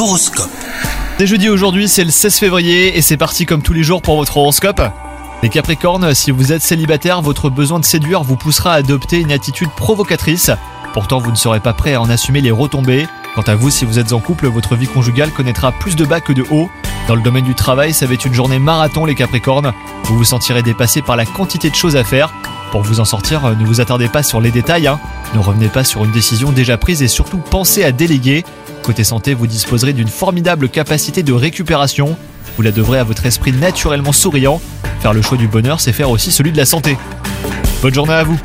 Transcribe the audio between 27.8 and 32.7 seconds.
à déléguer. Côté santé, vous disposerez d'une formidable capacité de récupération. Vous